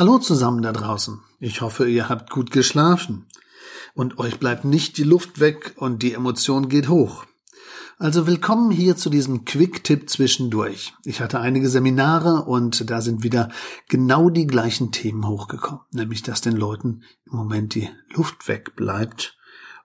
Hallo 0.00 0.16
zusammen 0.16 0.62
da 0.62 0.72
draußen. 0.72 1.20
Ich 1.40 1.60
hoffe, 1.60 1.86
ihr 1.86 2.08
habt 2.08 2.30
gut 2.30 2.52
geschlafen. 2.52 3.26
Und 3.92 4.18
euch 4.18 4.38
bleibt 4.38 4.64
nicht 4.64 4.96
die 4.96 5.02
Luft 5.02 5.40
weg 5.40 5.74
und 5.76 6.02
die 6.02 6.14
Emotion 6.14 6.70
geht 6.70 6.88
hoch. 6.88 7.26
Also 7.98 8.26
willkommen 8.26 8.70
hier 8.70 8.96
zu 8.96 9.10
diesem 9.10 9.44
Quick-Tipp 9.44 10.08
zwischendurch. 10.08 10.94
Ich 11.04 11.20
hatte 11.20 11.40
einige 11.40 11.68
Seminare 11.68 12.46
und 12.46 12.88
da 12.88 13.02
sind 13.02 13.24
wieder 13.24 13.50
genau 13.90 14.30
die 14.30 14.46
gleichen 14.46 14.90
Themen 14.90 15.28
hochgekommen. 15.28 15.82
Nämlich, 15.90 16.22
dass 16.22 16.40
den 16.40 16.56
Leuten 16.56 17.02
im 17.30 17.36
Moment 17.36 17.74
die 17.74 17.90
Luft 18.14 18.48
wegbleibt 18.48 19.36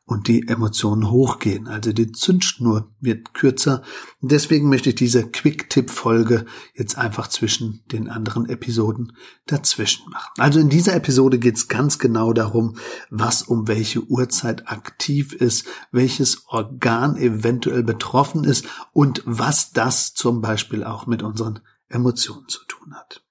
und 0.06 0.28
die 0.28 0.48
Emotionen 0.48 1.10
hochgehen. 1.10 1.68
Also 1.68 1.92
die 1.92 2.12
Zündschnur 2.12 2.92
wird 3.00 3.34
kürzer. 3.34 3.82
Deswegen 4.22 4.70
möchte 4.70 4.90
ich 4.90 4.96
diese 4.96 5.28
Quick-Tipp-Folge 5.28 6.46
jetzt 6.76 6.98
einfach 6.98 7.28
zwischen 7.28 7.84
den 7.92 8.10
anderen 8.10 8.48
Episoden 8.48 9.14
dazwischen 9.48 10.10
machen. 10.12 10.32
Also 10.38 10.60
in 10.60 10.70
dieser 10.70 10.96
Episode 10.96 11.40
geht 11.40 11.58
es 11.58 11.68
ganz 11.68 11.98
genau 11.98 12.34
darum, 12.34 12.78
was 13.10 13.42
um 13.42 13.68
welche 13.68 14.04
Uhrzeit 14.04 14.70
aktiv 14.70 15.34
ist, 15.34 15.66
welches 15.92 16.44
Organ 16.48 17.18
eventuell 17.18 17.84
betroffen 17.84 18.44
ist 18.44 18.66
und 18.94 19.24
was 19.26 19.72
das 19.72 20.14
zum 20.14 20.40
Beispiel 20.40 20.84
auch 20.84 21.08
mit 21.08 21.24
unseren 21.24 21.62
Emotionen 21.90 22.48
zu 22.48 22.60
tun 22.68 22.94
hat. 22.96 23.24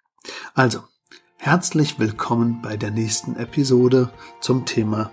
Also, 0.55 0.81
herzlich 1.37 2.01
willkommen 2.01 2.63
bei 2.63 2.77
der 2.77 2.91
nächsten 2.91 3.37
Episode 3.37 4.11
zum 4.41 4.65
Thema 4.65 5.13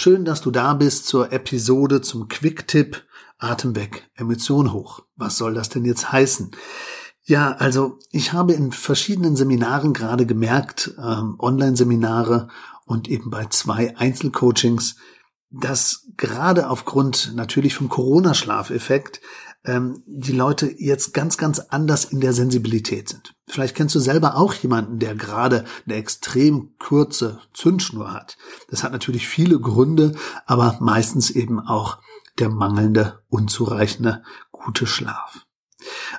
Schön, 0.00 0.24
dass 0.24 0.40
du 0.40 0.52
da 0.52 0.74
bist 0.74 1.08
zur 1.08 1.32
Episode 1.32 2.00
zum 2.00 2.28
Quick-Tipp 2.28 3.04
Atem 3.36 3.74
weg, 3.74 4.08
Emotion 4.14 4.72
hoch. 4.72 5.02
Was 5.16 5.36
soll 5.36 5.54
das 5.54 5.70
denn 5.70 5.84
jetzt 5.84 6.12
heißen? 6.12 6.52
Ja, 7.24 7.56
also 7.58 7.98
ich 8.12 8.32
habe 8.32 8.52
in 8.52 8.70
verschiedenen 8.70 9.34
Seminaren 9.34 9.94
gerade 9.94 10.24
gemerkt, 10.24 10.94
ähm, 11.04 11.34
Online-Seminare 11.40 12.46
und 12.86 13.08
eben 13.08 13.28
bei 13.28 13.46
zwei 13.46 13.96
Einzelcoachings, 13.96 14.94
dass 15.50 16.06
gerade 16.16 16.70
aufgrund 16.70 17.32
natürlich 17.34 17.74
vom 17.74 17.88
Corona-Schlafeffekt 17.88 19.20
ähm, 19.68 20.02
die 20.06 20.32
Leute 20.32 20.74
jetzt 20.78 21.12
ganz, 21.12 21.36
ganz 21.36 21.58
anders 21.60 22.06
in 22.06 22.20
der 22.20 22.32
Sensibilität 22.32 23.10
sind. 23.10 23.34
Vielleicht 23.46 23.76
kennst 23.76 23.94
du 23.94 24.00
selber 24.00 24.36
auch 24.36 24.54
jemanden, 24.54 24.98
der 24.98 25.14
gerade 25.14 25.64
eine 25.84 25.96
extrem 25.96 26.76
kurze 26.78 27.40
Zündschnur 27.52 28.12
hat. 28.12 28.38
Das 28.70 28.82
hat 28.82 28.92
natürlich 28.92 29.28
viele 29.28 29.60
Gründe, 29.60 30.14
aber 30.46 30.78
meistens 30.80 31.30
eben 31.30 31.60
auch 31.60 31.98
der 32.38 32.48
mangelnde, 32.48 33.20
unzureichende, 33.28 34.22
gute 34.52 34.86
Schlaf. 34.86 35.46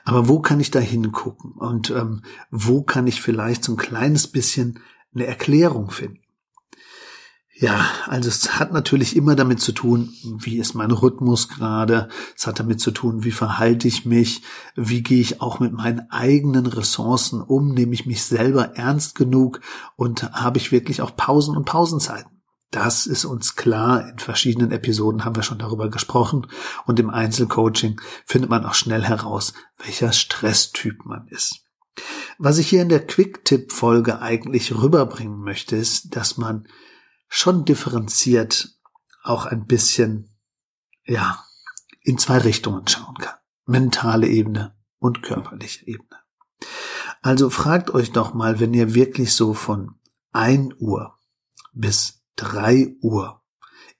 Aber 0.05 0.27
wo 0.27 0.39
kann 0.39 0.59
ich 0.59 0.71
da 0.71 0.79
hingucken 0.79 1.51
und 1.53 1.89
ähm, 1.89 2.21
wo 2.51 2.83
kann 2.83 3.07
ich 3.07 3.21
vielleicht 3.21 3.63
so 3.63 3.73
ein 3.73 3.77
kleines 3.77 4.27
bisschen 4.27 4.79
eine 5.13 5.25
Erklärung 5.25 5.89
finden? 5.89 6.21
Ja, 7.61 7.91
also 8.05 8.29
es 8.29 8.57
hat 8.57 8.71
natürlich 8.71 9.17
immer 9.17 9.35
damit 9.35 9.59
zu 9.59 9.73
tun, 9.73 10.13
wie 10.23 10.59
ist 10.59 10.75
mein 10.75 10.91
Rhythmus 10.91 11.49
gerade. 11.49 12.07
Es 12.37 12.47
hat 12.47 12.57
damit 12.57 12.79
zu 12.79 12.91
tun, 12.91 13.25
wie 13.25 13.33
verhalte 13.33 13.85
ich 13.85 14.05
mich, 14.05 14.43
wie 14.77 15.03
gehe 15.03 15.19
ich 15.19 15.41
auch 15.41 15.59
mit 15.59 15.73
meinen 15.73 16.09
eigenen 16.09 16.67
Ressourcen 16.67 17.41
um, 17.41 17.73
nehme 17.73 17.93
ich 17.93 18.05
mich 18.05 18.23
selber 18.23 18.77
ernst 18.77 19.13
genug 19.15 19.59
und 19.97 20.31
habe 20.31 20.57
ich 20.57 20.71
wirklich 20.71 21.01
auch 21.01 21.17
Pausen 21.17 21.57
und 21.57 21.65
Pausenzeiten. 21.65 22.31
Das 22.71 23.05
ist 23.05 23.25
uns 23.25 23.57
klar. 23.57 24.07
In 24.07 24.19
verschiedenen 24.19 24.71
Episoden 24.71 25.25
haben 25.25 25.35
wir 25.35 25.43
schon 25.43 25.59
darüber 25.59 25.89
gesprochen. 25.89 26.47
Und 26.85 26.97
im 26.97 27.09
Einzelcoaching 27.09 27.99
findet 28.25 28.49
man 28.49 28.65
auch 28.65 28.75
schnell 28.75 29.03
heraus, 29.03 29.53
welcher 29.83 30.13
Stresstyp 30.13 31.03
man 31.03 31.27
ist. 31.27 31.65
Was 32.37 32.57
ich 32.57 32.69
hier 32.69 32.83
in 32.83 32.89
der 32.89 33.05
Quick-Tipp-Folge 33.05 34.21
eigentlich 34.21 34.73
rüberbringen 34.73 35.41
möchte, 35.41 35.75
ist, 35.75 36.15
dass 36.15 36.37
man 36.37 36.65
schon 37.29 37.63
differenziert 37.63 38.75
auch 39.23 39.45
ein 39.45 39.65
bisschen, 39.65 40.35
ja, 41.05 41.45
in 42.01 42.17
zwei 42.17 42.39
Richtungen 42.39 42.87
schauen 42.87 43.15
kann. 43.15 43.35
Mentale 43.65 44.27
Ebene 44.27 44.75
und 44.97 45.21
körperliche 45.21 45.85
Ebene. 45.87 46.19
Also 47.21 47.49
fragt 47.49 47.91
euch 47.91 48.11
doch 48.11 48.33
mal, 48.33 48.59
wenn 48.59 48.73
ihr 48.73 48.95
wirklich 48.95 49.33
so 49.33 49.53
von 49.53 49.99
ein 50.31 50.73
Uhr 50.79 51.17
bis 51.73 52.23
drei 52.35 52.95
Uhr 53.01 53.43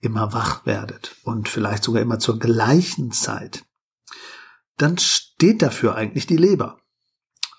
immer 0.00 0.32
wach 0.32 0.66
werdet 0.66 1.16
und 1.24 1.48
vielleicht 1.48 1.84
sogar 1.84 2.02
immer 2.02 2.18
zur 2.18 2.38
gleichen 2.38 3.12
Zeit, 3.12 3.64
dann 4.76 4.96
steht 4.98 5.62
dafür 5.62 5.94
eigentlich 5.94 6.26
die 6.26 6.38
Leber. 6.38 6.80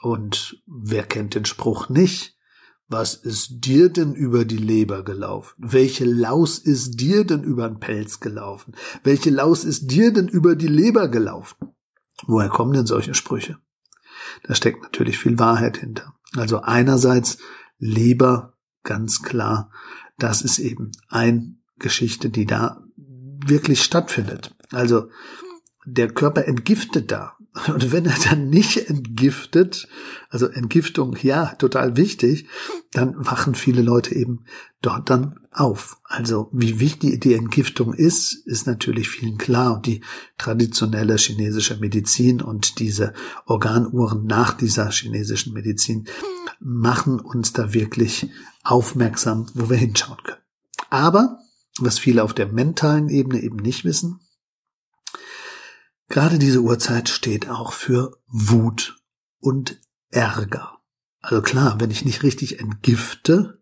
Und 0.02 0.62
wer 0.66 1.04
kennt 1.04 1.36
den 1.36 1.46
Spruch 1.46 1.90
nicht? 1.90 2.36
Was 2.92 3.14
ist 3.14 3.64
dir 3.64 3.88
denn 3.88 4.14
über 4.14 4.44
die 4.44 4.58
Leber 4.58 5.06
gelaufen? 5.06 5.54
Welche 5.58 6.04
Laus 6.04 6.60
ist 6.60 7.00
dir 7.00 7.24
denn 7.24 7.42
über 7.42 7.70
den 7.70 7.80
Pelz 7.80 8.20
gelaufen? 8.20 8.76
Welche 9.02 9.30
Laus 9.30 9.64
ist 9.64 9.90
dir 9.90 10.12
denn 10.12 10.28
über 10.28 10.58
die 10.58 10.68
Leber 10.68 11.08
gelaufen? 11.08 11.70
Woher 12.28 12.50
kommen 12.50 12.74
denn 12.74 12.86
solche 12.86 13.14
Sprüche? 13.14 13.60
Da 14.44 14.56
steckt 14.56 14.84
natürlich 14.84 15.18
viel 15.18 15.40
Wahrheit 15.40 15.78
hinter. 15.78 16.16
Also 16.36 16.64
einerseits 16.64 17.38
Leber, 17.80 18.58
ganz 18.84 19.24
klar, 19.24 19.72
das 20.18 20.42
ist 20.42 20.60
eben 20.60 20.92
eine 21.08 21.56
Geschichte, 21.80 22.30
die 22.30 22.46
da 22.46 22.84
wirklich 22.98 23.84
stattfindet. 23.84 24.54
Also 24.70 25.08
der 25.86 26.10
Körper 26.10 26.46
entgiftet 26.46 27.10
da. 27.10 27.38
Und 27.68 27.92
wenn 27.92 28.06
er 28.06 28.18
dann 28.30 28.50
nicht 28.50 28.90
entgiftet, 28.90 29.90
also 30.30 30.48
Entgiftung, 30.48 31.18
ja, 31.22 31.48
total 31.56 31.98
wichtig, 31.98 32.48
dann 32.94 33.14
wachen 33.18 33.56
viele 33.56 33.82
Leute 33.82 34.16
eben 34.16 34.46
dort 34.82 35.10
dann 35.10 35.38
auf. 35.52 35.98
Also 36.06 36.50
wie 36.54 36.80
wichtig 36.80 37.20
die 37.20 37.34
Entgiftung 37.34 37.94
ist, 37.94 38.34
ist 38.46 38.68
natürlich 38.68 39.10
vielen 39.10 39.38
klar. 39.38 39.76
Und 39.76 39.86
die 39.86 40.02
traditionelle 40.38 41.18
chinesische 41.18 41.76
Medizin 41.78 42.42
und 42.42 42.80
diese 42.80 43.14
Organuhren 43.46 44.26
nach 44.26 44.54
dieser 44.54 44.90
chinesischen 44.90 45.54
Medizin 45.54 46.08
machen 46.62 47.20
uns 47.20 47.52
da 47.52 47.74
wirklich 47.74 48.30
aufmerksam, 48.64 49.48
wo 49.56 49.70
wir 49.70 49.78
hinschauen 49.78 50.24
können. 50.24 50.42
Aber, 50.90 51.40
was 51.80 52.00
viele 52.00 52.24
auf 52.24 52.34
der 52.34 52.48
mentalen 52.48 53.10
Ebene 53.10 53.42
eben 53.42 53.58
nicht 53.58 53.84
wissen, 53.84 54.22
Gerade 56.12 56.40
diese 56.40 56.60
Uhrzeit 56.60 57.08
steht 57.08 57.48
auch 57.50 57.72
für 57.72 58.18
Wut 58.28 58.98
und 59.40 59.80
Ärger. 60.10 60.80
Also 61.22 61.42
klar, 61.42 61.80
wenn 61.80 61.90
ich 61.90 62.04
nicht 62.04 62.22
richtig 62.22 62.60
entgifte, 62.60 63.62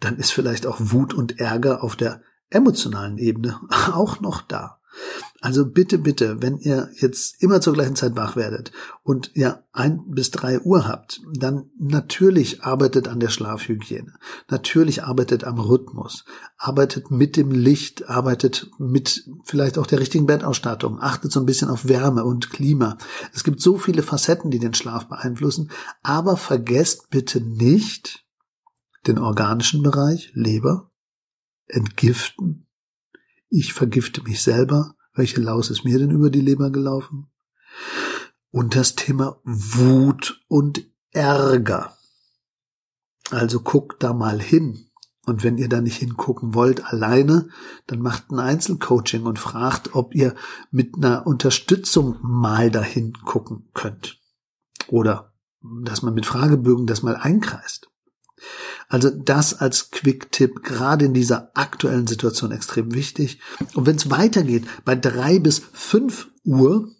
dann 0.00 0.16
ist 0.16 0.30
vielleicht 0.30 0.64
auch 0.64 0.76
Wut 0.78 1.12
und 1.12 1.38
Ärger 1.38 1.84
auf 1.84 1.94
der 1.94 2.22
emotionalen 2.48 3.18
Ebene 3.18 3.60
auch 3.92 4.20
noch 4.20 4.40
da. 4.40 4.80
Also 5.40 5.66
bitte, 5.66 5.98
bitte, 5.98 6.40
wenn 6.40 6.58
ihr 6.58 6.90
jetzt 7.00 7.42
immer 7.42 7.60
zur 7.60 7.72
gleichen 7.72 7.96
Zeit 7.96 8.14
wach 8.14 8.36
werdet 8.36 8.72
und 9.02 9.30
ja 9.34 9.64
ein 9.72 10.04
bis 10.06 10.30
drei 10.30 10.60
Uhr 10.60 10.86
habt, 10.86 11.20
dann 11.32 11.70
natürlich 11.78 12.62
arbeitet 12.62 13.08
an 13.08 13.18
der 13.18 13.28
Schlafhygiene, 13.28 14.14
natürlich 14.48 15.02
arbeitet 15.02 15.44
am 15.44 15.58
Rhythmus, 15.58 16.24
arbeitet 16.56 17.10
mit 17.10 17.36
dem 17.36 17.50
Licht, 17.50 18.08
arbeitet 18.08 18.70
mit 18.78 19.28
vielleicht 19.44 19.78
auch 19.78 19.86
der 19.86 20.00
richtigen 20.00 20.26
Bettausstattung, 20.26 21.00
achtet 21.00 21.32
so 21.32 21.40
ein 21.40 21.46
bisschen 21.46 21.70
auf 21.70 21.88
Wärme 21.88 22.24
und 22.24 22.50
Klima. 22.50 22.98
Es 23.32 23.42
gibt 23.42 23.60
so 23.60 23.78
viele 23.78 24.02
Facetten, 24.02 24.50
die 24.50 24.58
den 24.58 24.74
Schlaf 24.74 25.08
beeinflussen, 25.08 25.70
aber 26.02 26.36
vergesst 26.36 27.10
bitte 27.10 27.40
nicht 27.40 28.24
den 29.06 29.18
organischen 29.18 29.82
Bereich, 29.82 30.30
Leber, 30.34 30.90
entgiften. 31.66 32.66
Ich 33.54 33.74
vergifte 33.74 34.22
mich 34.22 34.42
selber, 34.42 34.94
welche 35.12 35.42
Laus 35.42 35.68
ist 35.68 35.84
mir 35.84 35.98
denn 35.98 36.10
über 36.10 36.30
die 36.30 36.40
Leber 36.40 36.70
gelaufen? 36.70 37.30
Und 38.50 38.74
das 38.76 38.94
Thema 38.94 39.42
Wut 39.44 40.42
und 40.48 40.90
Ärger. 41.10 41.94
Also 43.30 43.60
guckt 43.60 44.02
da 44.02 44.14
mal 44.14 44.40
hin. 44.40 44.86
Und 45.26 45.44
wenn 45.44 45.58
ihr 45.58 45.68
da 45.68 45.82
nicht 45.82 45.98
hingucken 45.98 46.54
wollt 46.54 46.86
alleine, 46.86 47.50
dann 47.86 48.00
macht 48.00 48.30
ein 48.30 48.38
Einzelcoaching 48.38 49.24
und 49.24 49.38
fragt, 49.38 49.94
ob 49.94 50.14
ihr 50.14 50.34
mit 50.70 50.96
einer 50.96 51.26
Unterstützung 51.26 52.16
mal 52.22 52.70
dahin 52.70 53.12
gucken 53.12 53.68
könnt. 53.74 54.18
Oder 54.88 55.34
dass 55.60 56.00
man 56.00 56.14
mit 56.14 56.24
Fragebögen 56.24 56.86
das 56.86 57.02
mal 57.02 57.16
einkreist. 57.16 57.90
Also 58.92 59.08
das 59.08 59.54
als 59.54 59.90
Quick-Tipp 59.90 60.62
gerade 60.62 61.06
in 61.06 61.14
dieser 61.14 61.50
aktuellen 61.54 62.06
Situation 62.06 62.52
extrem 62.52 62.92
wichtig. 62.92 63.40
Und 63.72 63.86
wenn 63.86 63.96
es 63.96 64.10
weitergeht, 64.10 64.66
bei 64.84 64.94
drei 64.94 65.38
bis 65.38 65.62
fünf 65.72 66.28
Uhr, 66.44 66.90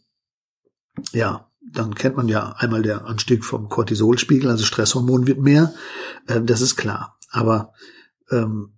ja, 1.12 1.50
dann 1.60 1.94
kennt 1.94 2.16
man 2.16 2.28
ja 2.28 2.52
einmal 2.52 2.80
der 2.80 3.04
Anstieg 3.04 3.44
vom 3.44 3.68
Cortisolspiegel, 3.68 4.48
also 4.48 4.64
Stresshormon 4.64 5.26
wird 5.26 5.40
mehr, 5.40 5.74
äh, 6.28 6.40
das 6.40 6.62
ist 6.62 6.76
klar. 6.76 7.18
Aber 7.28 7.74
ähm, 8.30 8.72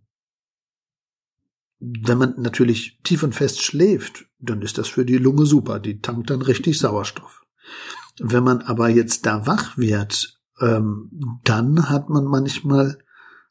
wenn 1.79 2.19
man 2.19 2.35
natürlich 2.39 2.99
tief 3.05 3.23
und 3.23 3.37
fest 3.37 3.63
schläft, 3.63 4.27
dann 4.41 4.61
ist 4.61 4.77
das 4.77 4.89
für 4.89 5.05
die 5.05 5.19
Lunge 5.19 5.47
super. 5.47 5.79
Die 5.79 6.01
tankt 6.01 6.31
dann 6.31 6.43
richtig 6.43 6.81
Sauerstoff. 6.81 7.43
Wenn 8.19 8.43
man 8.43 8.63
aber 8.63 8.89
jetzt 8.89 9.25
da 9.25 9.47
wach 9.47 9.79
wird, 9.79 10.41
ähm, 10.61 11.39
dann 11.45 11.89
hat 11.89 12.09
man 12.09 12.25
manchmal, 12.25 12.99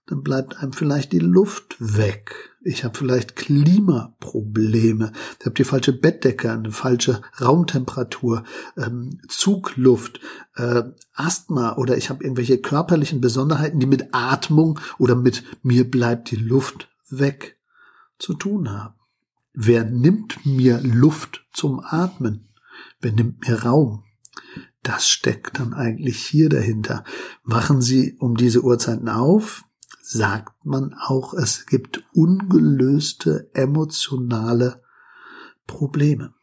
dann 0.06 0.24
bleibt 0.24 0.58
einem 0.58 0.74
vielleicht 0.74 1.12
die 1.12 1.20
Luft 1.20 1.76
weg. 1.80 2.54
Ich 2.66 2.84
habe 2.86 2.98
vielleicht 2.98 3.36
Klimaprobleme. 3.36 5.12
Ich 5.40 5.46
habe 5.46 5.56
die 5.56 5.66
falsche 5.66 5.92
Bettdecke, 5.92 6.52
eine 6.52 6.72
falsche 6.72 7.22
Raumtemperatur, 7.42 8.44
ähm, 8.78 9.20
Zugluft, 9.28 10.22
äh, 10.56 10.84
Asthma 11.14 11.76
oder 11.76 11.98
ich 11.98 12.10
habe 12.10 12.24
irgendwelche 12.24 12.60
körperlichen 12.60 13.20
Besonderheiten, 13.20 13.80
die 13.80 13.86
mit 13.86 14.10
Atmung 14.14 14.80
oder 14.98 15.16
mit 15.16 15.44
mir 15.62 15.90
bleibt 15.90 16.32
die 16.32 16.38
Luft 16.38 16.90
weg 17.10 17.58
zu 18.18 18.34
tun 18.34 18.72
haben. 18.72 18.96
Wer 19.54 19.84
nimmt 19.84 20.46
mir 20.46 20.80
Luft 20.82 21.46
zum 21.52 21.82
Atmen? 21.84 22.50
Wer 23.02 23.12
nimmt 23.12 23.48
mir 23.48 23.64
Raum? 23.64 24.04
Das 24.82 25.08
steckt 25.08 25.60
dann 25.60 25.74
eigentlich 25.74 26.18
hier 26.26 26.50
dahinter. 26.50 27.04
Wachen 27.44 27.82
Sie 27.82 28.18
um 28.20 28.36
diese 28.36 28.64
Uhrzeiten 28.64 29.10
auf? 29.10 29.64
Sagt 30.02 30.66
man 30.66 30.94
auch, 30.94 31.34
es 31.34 31.66
gibt 31.66 32.04
ungelöste 32.14 33.50
emotionale 33.54 34.84
Probleme 35.66 36.34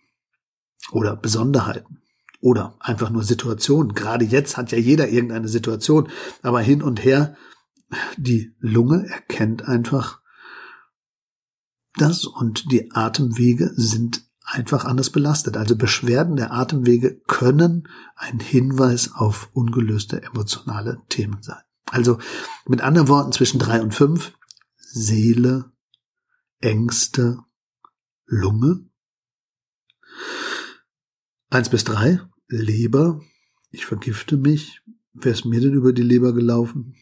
oder 0.93 1.17
Besonderheiten 1.17 2.01
oder 2.41 2.77
einfach 2.81 3.11
nur 3.11 3.23
Situationen. 3.23 3.95
Gerade 3.95 4.25
jetzt 4.25 4.57
hat 4.57 4.73
ja 4.73 4.79
jeder 4.79 5.09
irgendeine 5.09 5.49
Situation, 5.49 6.09
aber 6.43 6.61
hin 6.61 6.83
und 6.83 7.05
her, 7.05 7.37
die 8.17 8.55
Lunge 8.59 9.07
erkennt 9.09 9.67
einfach 9.69 10.21
das 11.97 12.25
und 12.25 12.73
die 12.73 12.93
Atemwege 12.93 13.73
sind 13.75 14.30
einfach 14.51 14.85
anders 14.85 15.11
belastet. 15.11 15.57
Also 15.57 15.77
Beschwerden 15.77 16.37
der 16.37 16.53
Atemwege 16.53 17.21
können 17.27 17.89
ein 18.17 18.41
Hinweis 18.41 19.13
auf 19.15 19.49
ungelöste 19.53 20.23
emotionale 20.23 21.01
Themen 21.09 21.43
sein. 21.43 21.63
Also 21.87 22.19
mit 22.67 22.81
anderen 22.81 23.09
Worten 23.09 23.33
zwischen 23.33 23.59
drei 23.59 23.81
und 23.81 23.95
fünf 23.95 24.33
Seele, 24.77 25.73
Ängste, 26.59 27.39
Lunge. 28.27 28.87
Eins 31.49 31.69
bis 31.69 31.85
drei 31.85 32.21
Leber. 32.49 33.21
Ich 33.71 33.87
vergifte 33.87 34.37
mich. 34.37 34.83
Wer 35.13 35.33
ist 35.33 35.45
mir 35.45 35.61
denn 35.61 35.75
über 35.75 35.93
die 35.93 36.03
Leber 36.03 36.33
gelaufen? 36.33 36.97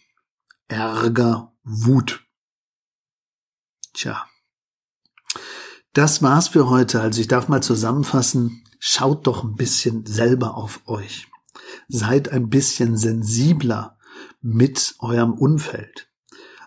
Ärger, 0.68 1.54
Wut. 1.62 2.24
Tja, 3.92 4.26
das 5.98 6.22
war's 6.22 6.46
für 6.46 6.70
heute. 6.70 7.00
Also 7.00 7.20
ich 7.20 7.26
darf 7.26 7.48
mal 7.48 7.60
zusammenfassen. 7.60 8.62
Schaut 8.78 9.26
doch 9.26 9.42
ein 9.42 9.56
bisschen 9.56 10.06
selber 10.06 10.56
auf 10.56 10.80
euch. 10.86 11.26
Seid 11.88 12.30
ein 12.30 12.48
bisschen 12.48 12.96
sensibler 12.96 13.98
mit 14.40 14.94
eurem 15.00 15.32
Umfeld. 15.32 16.08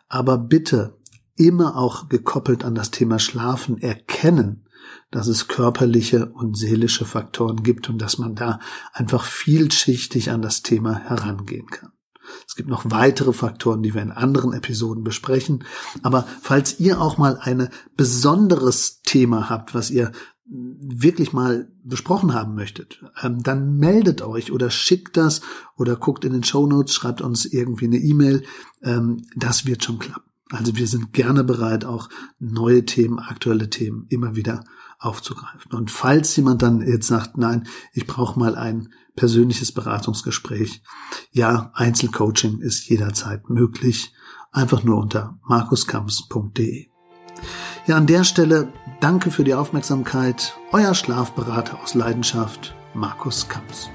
Aber 0.10 0.38
bitte 0.38 1.00
immer 1.38 1.78
auch 1.78 2.10
gekoppelt 2.10 2.66
an 2.66 2.76
das 2.76 2.92
Thema 2.92 3.20
Schlafen 3.20 3.82
erkennen, 3.82 4.68
dass 5.12 5.28
es 5.28 5.48
körperliche 5.48 6.26
und 6.34 6.58
seelische 6.58 7.06
Faktoren 7.06 7.64
gibt 7.64 7.88
und 7.88 8.02
dass 8.02 8.18
man 8.18 8.36
da 8.36 8.60
einfach 8.92 9.24
vielschichtig 9.24 10.30
an 10.30 10.42
das 10.42 10.62
Thema 10.62 11.00
herangehen 11.00 11.68
kann. 11.68 11.94
Es 12.48 12.56
gibt 12.56 12.70
noch 12.70 12.84
weitere 12.90 13.34
Faktoren, 13.34 13.84
die 13.84 13.94
wir 13.94 14.02
in 14.02 14.12
anderen 14.12 14.54
Episoden 14.54 15.04
besprechen. 15.04 15.64
Aber 16.04 16.26
falls 16.42 16.80
ihr 16.80 17.02
auch 17.02 17.18
mal 17.18 17.38
ein 17.42 17.70
besonderes 17.96 19.02
Thema 19.02 19.50
habt, 19.50 19.74
was 19.74 19.92
ihr 19.92 20.12
wirklich 20.54 21.32
mal 21.32 21.70
besprochen 21.84 22.34
haben 22.34 22.56
möchtet, 22.56 23.04
ähm, 23.22 23.42
dann 23.42 23.78
meldet 23.78 24.22
euch 24.22 24.52
oder 24.52 24.70
schickt 24.70 25.16
das 25.16 25.42
oder 25.78 25.96
guckt 25.96 26.26
in 26.26 26.34
den 26.34 26.44
Show 26.44 26.68
Notes, 26.68 26.94
schreibt 26.94 27.22
uns 27.22 27.46
irgendwie 27.46 27.86
eine 27.86 27.98
E-Mail. 27.98 28.44
Ähm, 28.84 29.26
das 29.36 29.66
wird 29.66 29.84
schon 29.84 30.00
klappen. 30.00 30.31
Also 30.52 30.76
wir 30.76 30.88
sind 30.88 31.14
gerne 31.14 31.44
bereit, 31.44 31.86
auch 31.86 32.10
neue 32.40 32.86
Themen, 32.86 33.20
aktuelle 33.20 33.70
Themen 33.70 34.06
immer 34.10 34.36
wieder 34.36 34.64
aufzugreifen. 35.00 35.72
Und 35.74 35.90
falls 35.90 36.36
jemand 36.36 36.62
dann 36.62 36.82
jetzt 36.82 37.08
sagt, 37.08 37.38
nein, 37.38 37.68
ich 37.94 38.06
brauche 38.06 38.40
mal 38.40 38.56
ein 38.56 38.90
persönliches 39.16 39.72
Beratungsgespräch. 39.72 40.84
Ja, 41.32 41.72
Einzelcoaching 41.74 42.60
ist 42.60 42.88
jederzeit 42.88 43.50
möglich. 43.50 44.14
Einfach 44.52 44.84
nur 44.84 44.98
unter 44.98 45.40
markuskamps.de. 45.44 46.88
Ja, 47.88 47.98
an 47.98 48.08
der 48.08 48.24
Stelle 48.24 48.72
danke 49.00 49.32
für 49.32 49.44
die 49.44 49.54
Aufmerksamkeit. 49.54 50.56
Euer 50.72 50.94
Schlafberater 50.94 51.82
aus 51.82 51.96
Leidenschaft, 51.96 52.76
Markus 52.94 53.48
Kamps. 53.48 53.90